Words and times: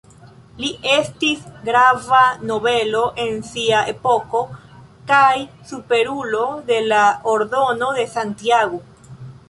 Li 0.61 0.69
estis 0.93 1.43
grava 1.67 2.21
nobelo 2.53 3.03
en 3.25 3.37
sia 3.51 3.83
epoko 3.93 4.43
kaj 5.13 5.31
Superulo 5.75 6.45
de 6.73 6.83
la 6.91 7.07
Ordeno 7.37 7.93
de 8.01 8.13
Santiago. 8.19 8.87